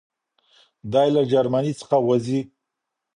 [0.91, 2.39] دی له جرمني څخه وځي.